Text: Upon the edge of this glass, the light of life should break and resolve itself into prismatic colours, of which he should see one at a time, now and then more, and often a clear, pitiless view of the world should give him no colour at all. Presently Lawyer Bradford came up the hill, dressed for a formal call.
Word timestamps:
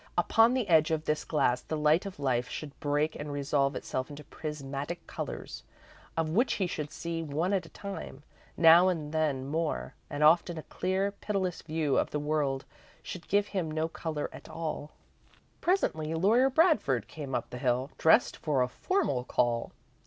Upon 0.17 0.55
the 0.55 0.67
edge 0.67 0.89
of 0.89 1.05
this 1.05 1.23
glass, 1.23 1.61
the 1.61 1.77
light 1.77 2.07
of 2.07 2.19
life 2.19 2.49
should 2.49 2.71
break 2.79 3.15
and 3.15 3.31
resolve 3.31 3.75
itself 3.75 4.09
into 4.09 4.23
prismatic 4.23 5.05
colours, 5.05 5.61
of 6.17 6.31
which 6.31 6.53
he 6.53 6.65
should 6.65 6.91
see 6.91 7.21
one 7.21 7.53
at 7.53 7.67
a 7.67 7.69
time, 7.69 8.23
now 8.57 8.87
and 8.87 9.13
then 9.13 9.45
more, 9.45 9.93
and 10.09 10.23
often 10.23 10.57
a 10.57 10.63
clear, 10.63 11.11
pitiless 11.11 11.61
view 11.61 11.99
of 11.99 12.09
the 12.09 12.19
world 12.19 12.65
should 13.03 13.27
give 13.27 13.49
him 13.49 13.69
no 13.69 13.87
colour 13.87 14.27
at 14.33 14.49
all. 14.49 14.89
Presently 15.61 16.15
Lawyer 16.15 16.49
Bradford 16.49 17.07
came 17.07 17.35
up 17.35 17.51
the 17.51 17.59
hill, 17.59 17.91
dressed 17.99 18.37
for 18.37 18.63
a 18.63 18.67
formal 18.67 19.23
call. 19.23 19.71